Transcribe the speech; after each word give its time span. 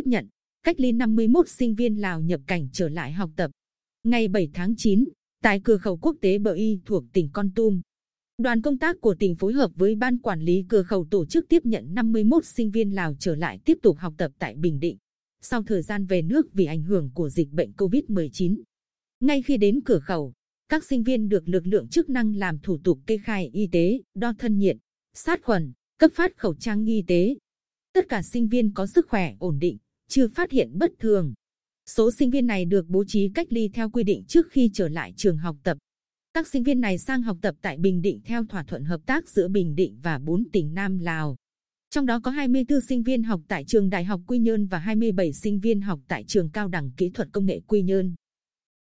tiếp 0.00 0.06
nhận 0.06 0.28
cách 0.62 0.80
ly 0.80 0.92
51 0.92 1.48
sinh 1.48 1.74
viên 1.74 2.00
Lào 2.00 2.20
nhập 2.20 2.40
cảnh 2.46 2.68
trở 2.72 2.88
lại 2.88 3.12
học 3.12 3.30
tập. 3.36 3.50
Ngày 4.04 4.28
7 4.28 4.50
tháng 4.54 4.74
9, 4.76 5.04
tại 5.42 5.60
cửa 5.64 5.76
khẩu 5.76 5.96
quốc 5.96 6.16
tế 6.20 6.38
Bờ 6.38 6.52
Y 6.52 6.80
thuộc 6.84 7.04
tỉnh 7.12 7.28
Con 7.32 7.50
Tum, 7.54 7.80
đoàn 8.38 8.62
công 8.62 8.78
tác 8.78 8.96
của 9.00 9.14
tỉnh 9.14 9.34
phối 9.36 9.52
hợp 9.52 9.70
với 9.74 9.94
ban 9.94 10.18
quản 10.18 10.40
lý 10.40 10.64
cửa 10.68 10.82
khẩu 10.82 11.06
tổ 11.10 11.26
chức 11.26 11.48
tiếp 11.48 11.66
nhận 11.66 11.94
51 11.94 12.44
sinh 12.44 12.70
viên 12.70 12.94
Lào 12.94 13.14
trở 13.18 13.34
lại 13.34 13.58
tiếp 13.64 13.78
tục 13.82 13.96
học 13.98 14.14
tập 14.18 14.32
tại 14.38 14.54
Bình 14.56 14.80
Định. 14.80 14.98
Sau 15.40 15.62
thời 15.62 15.82
gian 15.82 16.06
về 16.06 16.22
nước 16.22 16.52
vì 16.52 16.64
ảnh 16.64 16.82
hưởng 16.82 17.10
của 17.14 17.28
dịch 17.28 17.50
bệnh 17.50 17.72
COVID-19, 17.72 18.62
ngay 19.20 19.42
khi 19.42 19.56
đến 19.56 19.80
cửa 19.84 19.98
khẩu, 19.98 20.32
các 20.68 20.84
sinh 20.84 21.02
viên 21.02 21.28
được 21.28 21.48
lực 21.48 21.66
lượng 21.66 21.88
chức 21.88 22.08
năng 22.08 22.36
làm 22.36 22.58
thủ 22.58 22.78
tục 22.84 22.98
kê 23.06 23.18
khai 23.18 23.50
y 23.52 23.68
tế, 23.72 24.00
đo 24.14 24.32
thân 24.38 24.58
nhiệt, 24.58 24.76
sát 25.14 25.40
khuẩn, 25.42 25.72
cấp 25.98 26.10
phát 26.14 26.36
khẩu 26.36 26.54
trang 26.54 26.84
y 26.84 27.04
tế. 27.06 27.36
Tất 27.92 28.08
cả 28.08 28.22
sinh 28.22 28.48
viên 28.48 28.72
có 28.72 28.86
sức 28.86 29.08
khỏe 29.08 29.34
ổn 29.38 29.58
định, 29.58 29.78
chưa 30.10 30.28
phát 30.28 30.50
hiện 30.50 30.70
bất 30.78 30.92
thường. 30.98 31.34
Số 31.86 32.10
sinh 32.10 32.30
viên 32.30 32.46
này 32.46 32.64
được 32.64 32.88
bố 32.88 33.04
trí 33.06 33.28
cách 33.34 33.46
ly 33.50 33.68
theo 33.68 33.90
quy 33.90 34.02
định 34.02 34.24
trước 34.28 34.46
khi 34.50 34.70
trở 34.72 34.88
lại 34.88 35.12
trường 35.16 35.36
học 35.36 35.56
tập. 35.62 35.78
Các 36.34 36.46
sinh 36.46 36.62
viên 36.62 36.80
này 36.80 36.98
sang 36.98 37.22
học 37.22 37.36
tập 37.42 37.54
tại 37.62 37.78
Bình 37.78 38.02
Định 38.02 38.20
theo 38.24 38.44
thỏa 38.44 38.64
thuận 38.64 38.84
hợp 38.84 39.00
tác 39.06 39.28
giữa 39.28 39.48
Bình 39.48 39.74
Định 39.74 39.98
và 40.02 40.18
4 40.18 40.44
tỉnh 40.52 40.74
Nam 40.74 40.98
Lào. 40.98 41.36
Trong 41.90 42.06
đó 42.06 42.20
có 42.20 42.30
24 42.30 42.80
sinh 42.80 43.02
viên 43.02 43.22
học 43.22 43.40
tại 43.48 43.64
trường 43.64 43.90
Đại 43.90 44.04
học 44.04 44.20
Quy 44.26 44.38
Nhơn 44.38 44.66
và 44.66 44.78
27 44.78 45.32
sinh 45.32 45.60
viên 45.60 45.80
học 45.80 46.00
tại 46.08 46.24
trường 46.26 46.50
Cao 46.50 46.68
đẳng 46.68 46.90
Kỹ 46.96 47.10
thuật 47.10 47.28
Công 47.32 47.46
nghệ 47.46 47.60
Quy 47.66 47.82
Nhơn. 47.82 48.14